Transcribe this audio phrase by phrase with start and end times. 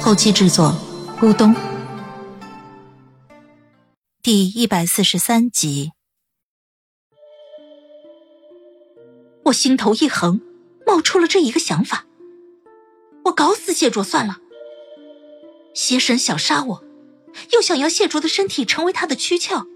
[0.00, 0.74] 后期制作：
[1.20, 1.54] 咕咚。
[4.22, 5.92] 第一百四十三集，
[9.46, 10.40] 我心头一横，
[10.86, 12.06] 冒出了这一个想法：
[13.24, 14.38] 我搞死谢卓算了。
[15.74, 16.84] 邪神想杀我，
[17.52, 19.66] 又想要谢卓的身体成为他的躯壳，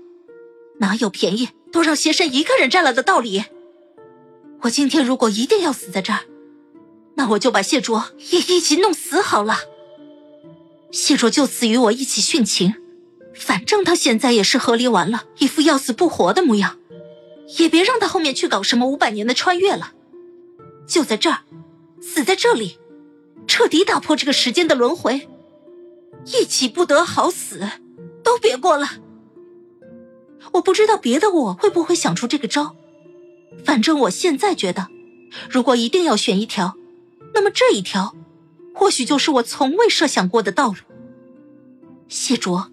[0.79, 3.45] 哪有便宜都让邪神一个人占了的道理？
[4.63, 6.21] 我今天如果一定要死在这儿，
[7.17, 9.57] 那我就把谢卓也一起弄死好了。
[10.93, 12.75] 谢卓就此与我一起殉情，
[13.35, 16.79] 反正他现在也是和离完了，一副要死不活的模样，
[17.59, 19.93] 也别让他后面去搞什么五百年的穿越了。
[20.87, 21.41] 就在这儿，
[22.01, 22.79] 死在这里，
[23.47, 25.29] 彻底打破这个时间的轮回。
[26.27, 27.67] 一起不得好死，
[28.23, 28.87] 都别过了。
[30.53, 32.77] 我不知道别的我会不会想出这个招，
[33.65, 34.89] 反正我现在觉得，
[35.49, 36.77] 如果一定要选一条，
[37.33, 38.15] 那么这一条，
[38.75, 40.77] 或许就是我从未设想过的道路。
[42.09, 42.71] 谢卓，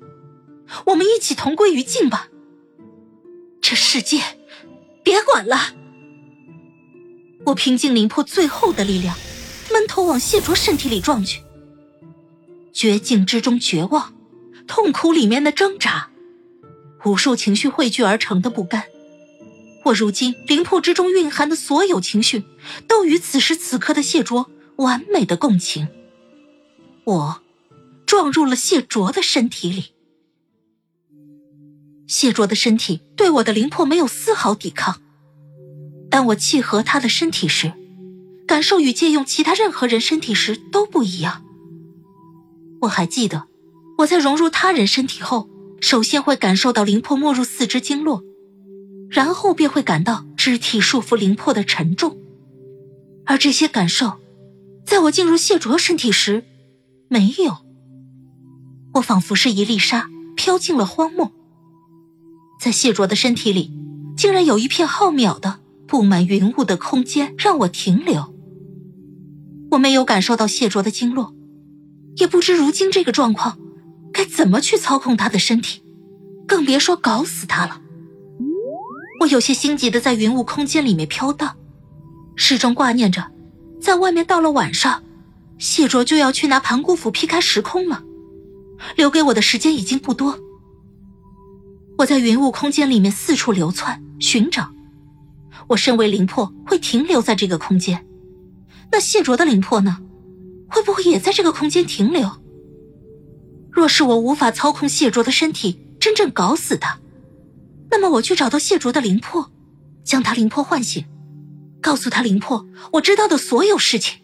[0.88, 2.30] 我们一起同归于尽吧。
[3.62, 4.22] 这世界，
[5.04, 5.76] 别管了。
[7.46, 9.16] 我拼尽灵魄最后的力量，
[9.72, 11.42] 闷头往谢卓身体里撞去。
[12.74, 14.14] 绝境之中，绝望，
[14.68, 16.10] 痛苦里面的挣扎，
[17.06, 18.86] 无数情绪汇聚而成的不甘。
[19.86, 22.44] 我如今灵魄之中蕴含的所有情绪，
[22.88, 25.88] 都与此时此刻的谢卓完美的共情。
[27.04, 27.42] 我
[28.06, 29.94] 撞入了谢卓的身体里，
[32.08, 35.02] 谢卓的身体对我的灵魄没有丝毫抵抗。
[36.10, 37.74] 当我契合他的身体时，
[38.48, 41.44] 感受与借用其他任何人身体时都不一样。
[42.82, 43.44] 我还记得，
[44.00, 45.50] 我在融入他人身体后，
[45.82, 48.24] 首先会感受到灵魄没入四肢经络，
[49.10, 52.18] 然后便会感到肢体束缚灵魄的沉重。
[53.26, 54.14] 而这些感受，
[54.90, 56.44] 在我进入谢卓身体时，
[57.10, 57.58] 没有。
[58.96, 61.32] 我仿佛是一粒沙，飘进了荒漠。
[62.60, 63.72] 在谢卓的身体里，
[64.18, 68.34] 竟然有一片浩渺的、布满云雾的空间让我停留。
[69.70, 71.36] 我没有感受到谢卓的经络。
[72.16, 73.60] 也不知如今这个状况，
[74.12, 75.84] 该怎么去操控他的身体，
[76.48, 77.80] 更别说搞死他了。
[79.22, 81.56] 我有些心急的在云雾空间里面飘荡，
[82.36, 83.32] 始终挂念着，
[83.80, 85.04] 在外面到了晚上，
[85.58, 88.04] 谢卓就要去拿盘古斧劈开时空了，
[88.96, 90.40] 留给我的时间已经不多。
[91.98, 94.70] 我在云雾空间里面四处流窜寻找，
[95.68, 98.06] 我身为灵魄会停留在这个空间，
[98.92, 99.98] 那谢卓的灵魄呢？
[100.70, 102.30] 会不会也在这个空间停留？
[103.72, 107.00] 若是我无法操控谢卓的身体，真正搞死他，
[107.90, 109.52] 那么我去找到谢卓的灵魄，
[110.04, 111.06] 将他灵魄唤醒，
[111.82, 114.20] 告诉他灵魄我知道的所有事情，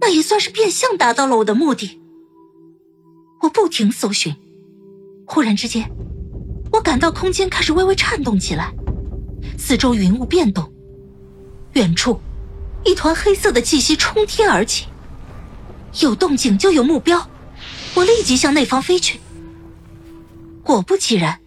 [0.00, 2.00] 那也算是变相达到了我的目的。
[3.40, 4.36] 我不停搜寻，
[5.26, 5.90] 忽然之间，
[6.72, 8.72] 我感到空间开始微微颤动起来，
[9.58, 10.72] 四周云雾变动，
[11.72, 12.20] 远处
[12.84, 14.86] 一团黑色的气息冲天而起。
[16.00, 17.30] 有动静就有目标，
[17.94, 19.20] 我立即向那方飞去。
[20.62, 21.40] 果不其然，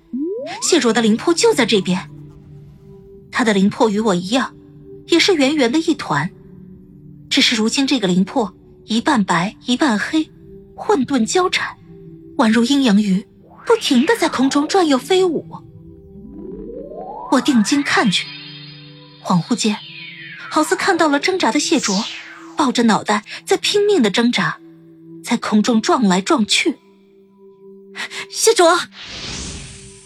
[0.61, 2.09] 谢卓的灵魄就在这边。
[3.31, 4.54] 他的灵魄与我一样，
[5.07, 6.29] 也是圆圆的一团，
[7.29, 8.55] 只是如今这个灵魄
[8.85, 10.29] 一半白一半黑，
[10.75, 11.75] 混沌交缠，
[12.37, 13.25] 宛如阴阳鱼，
[13.65, 15.45] 不停的在空中转悠飞舞。
[17.31, 18.27] 我定睛看去，
[19.23, 19.77] 恍惚间，
[20.49, 22.03] 好似看到了挣扎的谢卓。
[22.57, 24.59] 抱着脑袋在拼命的挣扎，
[25.21, 26.77] 在空中撞来撞去。
[28.29, 28.79] 谢卓，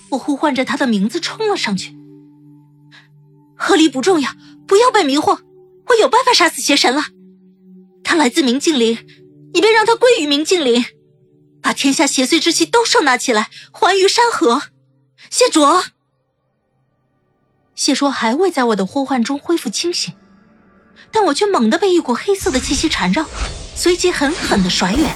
[0.09, 1.95] 我呼唤着他的名字冲了上去。
[3.55, 4.31] 何离不重要，
[4.69, 5.39] 不要被迷惑，
[5.87, 7.05] 我有办法杀死邪神了。
[8.03, 8.99] 他来自明镜陵，
[9.51, 10.85] 你便让他归于明镜陵，
[11.59, 14.61] 把天下邪祟之气都收纳起来，还于山河。
[15.31, 15.83] 谢卓，
[17.73, 20.13] 谢卓还未在我的呼唤中恢复清醒。
[21.11, 23.25] 但我却猛地被一股黑色的气息缠绕，
[23.75, 25.15] 随即狠狠的甩远。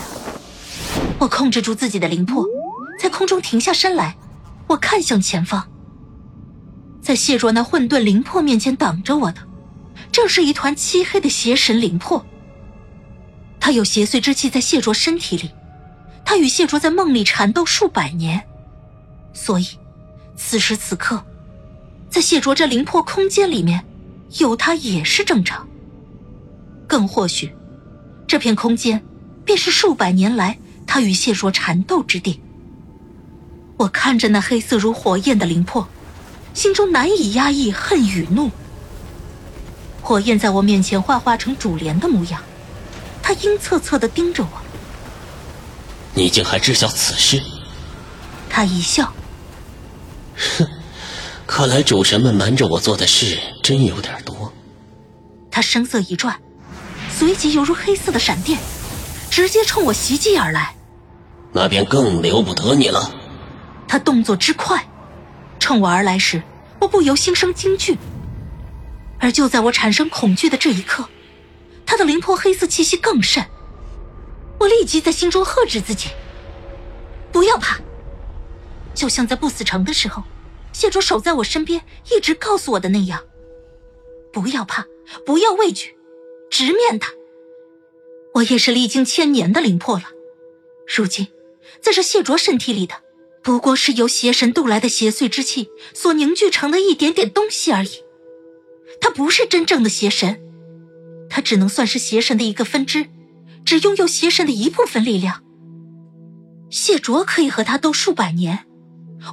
[1.19, 2.44] 我控制住自己的灵魄，
[2.99, 4.17] 在空中停下身来。
[4.65, 5.69] 我看向前方，
[7.03, 9.41] 在谢卓那混沌灵魄面前挡着我的，
[10.09, 12.25] 正是一团漆黑的邪神灵魄。
[13.59, 15.51] 他有邪祟之气在谢卓身体里，
[16.25, 18.41] 他与谢卓在梦里缠斗数百年，
[19.33, 19.67] 所以
[20.38, 21.21] 此时此刻，
[22.09, 23.83] 在谢卓这灵魄空间里面，
[24.39, 25.67] 有他也是正常。
[26.88, 27.53] 更或许，
[28.25, 29.03] 这片空间
[29.44, 30.57] 便是数百年来
[30.88, 32.39] 他与谢卓缠斗之地。
[33.75, 35.85] 我看着那黑色如火焰的灵魄，
[36.53, 38.51] 心中难以压抑恨与怒。
[40.01, 42.41] 火焰在我面前幻化成主莲的模样，
[43.21, 44.50] 他阴恻恻的盯着我。
[46.13, 47.41] 你竟还知晓此事？
[48.50, 49.11] 他一笑，
[50.35, 50.67] 哼，
[51.47, 54.53] 看来主神们瞒着我做的事真有点多。
[55.49, 56.39] 他声色一转，
[57.09, 58.59] 随即犹如黑色的闪电，
[59.31, 60.75] 直接冲我袭击而来。
[61.51, 63.09] 那便更留不得你了。
[63.88, 64.85] 他动作之快，
[65.63, 66.44] 冲我而来时，
[66.81, 67.98] 我不由心生惊惧。
[69.18, 71.07] 而就在我产生恐惧的这一刻，
[71.86, 73.45] 他的灵魄黑色气息更甚。
[74.60, 76.10] 我立即在心中喝止自己：
[77.31, 77.80] 不要怕。
[78.94, 80.24] 就像在不死城的时候，
[80.74, 81.81] 谢卓守在我身边，
[82.13, 83.24] 一直告诉我的那样：
[84.33, 84.86] 不要怕，
[85.25, 85.95] 不要畏惧，
[86.51, 87.13] 直面他。
[88.33, 90.04] 我也是历经千年的灵魄了，
[90.94, 91.30] 如今
[91.80, 92.95] 在这谢卓身体里的。
[93.44, 97.90] 不过是由邪神渡来的邪祟之气所凝聚成的一点点东西而已，
[99.01, 100.42] 他不是真正的邪神，
[101.30, 103.07] 他只能算是邪神的一个分支，
[103.66, 105.44] 只拥有邪神的一部分力量。
[106.69, 108.66] 谢卓可以和他斗数百年，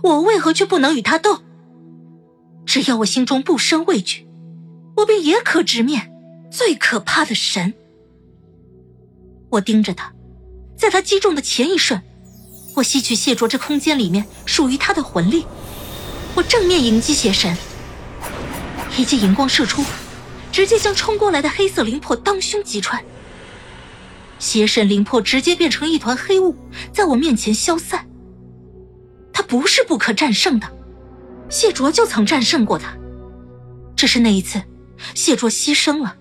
[0.02, 1.38] 我为何却不能与他斗？
[2.66, 4.26] 只要我心中不生畏惧，
[4.96, 6.12] 我便也可直面
[6.50, 7.72] 最可怕的神。
[9.50, 10.12] 我盯着他，
[10.76, 12.02] 在他击中的前一瞬。
[12.74, 15.44] 我吸取谢卓这空间里面属于他的魂力，
[16.34, 17.56] 我正面迎击邪神，
[18.96, 19.84] 一记银光射出，
[20.52, 23.02] 直接将冲过来的黑色灵魄当胸击穿。
[24.38, 26.56] 邪神灵魄直接变成一团黑雾，
[26.92, 28.06] 在我面前消散。
[29.32, 30.66] 他不是不可战胜的，
[31.50, 32.96] 谢卓就曾战胜过他，
[33.96, 34.62] 只是那一次，
[35.14, 36.16] 谢卓牺牲了，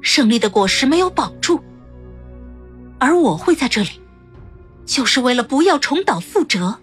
[0.00, 1.62] 胜利的果实没有保住，
[2.98, 4.00] 而我会在这里。
[4.86, 6.80] 就是为了不要重蹈覆辙。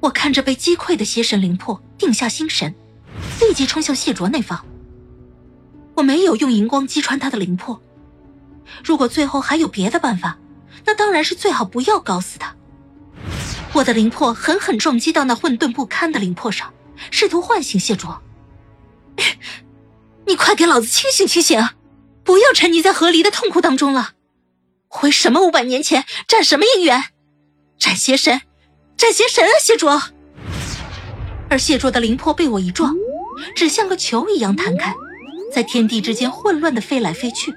[0.00, 2.74] 我看着被击溃的邪神灵魄，定下心神，
[3.40, 4.64] 立即冲向谢卓那方。
[5.94, 7.80] 我没有用荧光击穿他的灵魄。
[8.82, 10.38] 如果最后还有别的办法，
[10.84, 12.54] 那当然是最好不要搞死他。
[13.72, 16.72] 我的灵魄狠狠撞击到那混沌不堪的灵魄上，
[17.10, 18.20] 试图唤醒谢卓。
[20.26, 21.68] 你快给老子清醒清醒，
[22.24, 24.13] 不要沉溺在河离的痛苦当中了。
[24.96, 27.06] 回什么五百年前斩什么姻缘？
[27.80, 28.42] 斩邪神，
[28.96, 29.50] 斩邪神啊！
[29.60, 30.00] 谢卓，
[31.50, 32.94] 而谢卓的灵魄被我一撞，
[33.56, 34.94] 只像个球一样弹开，
[35.52, 37.52] 在天地之间混乱的飞来飞去。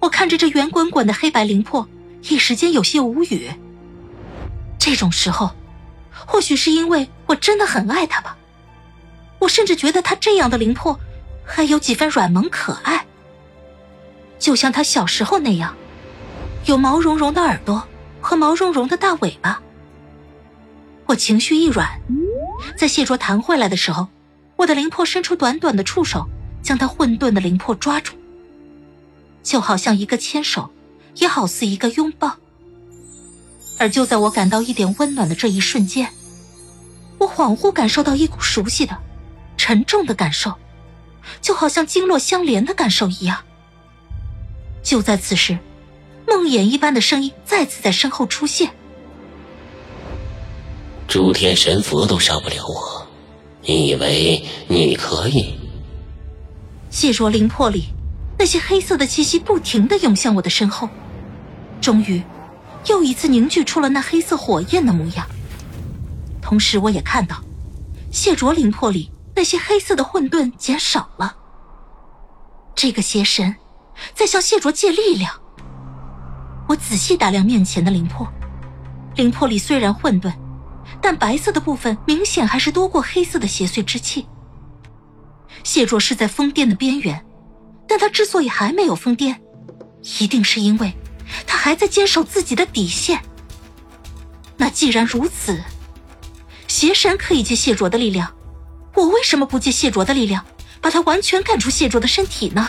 [0.00, 1.88] 我看着这圆滚滚的黑白灵魄，
[2.28, 3.52] 一时间有些无语。
[4.76, 5.52] 这种时候，
[6.26, 8.36] 或许是因为我真的很爱他吧，
[9.38, 10.98] 我甚至觉得他这样的灵魄，
[11.44, 13.06] 还有几分软萌可爱，
[14.40, 15.76] 就像他小时候那样。
[16.64, 17.82] 有毛茸茸的耳朵
[18.20, 19.60] 和毛茸茸的大尾巴，
[21.06, 21.88] 我情绪一软，
[22.76, 24.08] 在谢卓弹回来的时候，
[24.56, 26.28] 我的灵魄伸出短短的触手，
[26.62, 28.14] 将他混沌的灵魄抓住，
[29.42, 30.70] 就好像一个牵手，
[31.14, 32.36] 也好似一个拥抱。
[33.78, 36.12] 而就在我感到一点温暖的这一瞬间，
[37.16, 38.94] 我恍惚感受到一股熟悉的、
[39.56, 40.52] 沉重的感受，
[41.40, 43.38] 就好像经络相连的感受一样。
[44.82, 45.58] 就在此时。
[46.28, 48.70] 梦魇一般的声音再次在身后出现
[51.08, 53.06] ：“诸天神佛都杀不了我，
[53.62, 55.58] 你以为你可以？”
[56.90, 57.84] 谢若灵魄里
[58.38, 60.88] 那些黑色的气息不停的涌向我的身后，
[61.80, 62.22] 终于
[62.86, 65.26] 又一次凝聚出了那黑色火焰的模样。
[66.42, 67.36] 同时，我也看到
[68.10, 71.36] 谢卓灵魄里那些黑色的混沌减少了。
[72.74, 73.56] 这个邪神
[74.14, 75.34] 在向谢卓借力量。
[76.68, 78.30] 我仔细打量面前的灵魄，
[79.16, 80.30] 灵魄里虽然混沌，
[81.00, 84.26] 但白色的部分明显还是多过黑色的邪祟之气。
[85.64, 87.24] 谢卓是在疯癫的边缘，
[87.88, 89.34] 但他之所以还没有疯癫，
[90.20, 90.92] 一定是因为
[91.46, 93.22] 他还在坚守自己的底线。
[94.58, 95.58] 那既然如此，
[96.66, 98.30] 邪神可以借谢卓的力量，
[98.94, 100.44] 我为什么不借谢卓的力量，
[100.82, 102.68] 把他完全赶出谢卓的身体呢？